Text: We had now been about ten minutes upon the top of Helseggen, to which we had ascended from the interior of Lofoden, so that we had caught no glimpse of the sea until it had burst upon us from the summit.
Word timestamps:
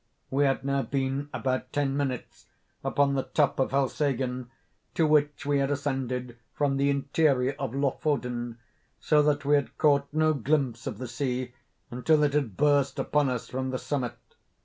We 0.31 0.45
had 0.45 0.65
now 0.65 0.81
been 0.81 1.29
about 1.31 1.71
ten 1.71 1.95
minutes 1.95 2.47
upon 2.83 3.13
the 3.13 3.21
top 3.21 3.59
of 3.59 3.69
Helseggen, 3.69 4.49
to 4.95 5.05
which 5.05 5.45
we 5.45 5.59
had 5.59 5.69
ascended 5.69 6.39
from 6.55 6.77
the 6.77 6.89
interior 6.89 7.53
of 7.59 7.75
Lofoden, 7.75 8.57
so 8.99 9.21
that 9.21 9.45
we 9.45 9.53
had 9.53 9.77
caught 9.77 10.07
no 10.11 10.33
glimpse 10.33 10.87
of 10.87 10.97
the 10.97 11.07
sea 11.07 11.53
until 11.91 12.23
it 12.23 12.33
had 12.33 12.57
burst 12.57 12.97
upon 12.97 13.29
us 13.29 13.47
from 13.47 13.69
the 13.69 13.77
summit. 13.77 14.17